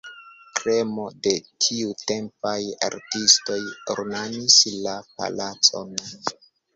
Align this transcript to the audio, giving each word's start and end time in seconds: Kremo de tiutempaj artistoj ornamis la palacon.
Kremo 0.59 1.03
de 1.25 1.33
tiutempaj 1.65 2.53
artistoj 2.87 3.57
ornamis 3.97 4.57
la 4.87 4.95
palacon. 5.21 5.93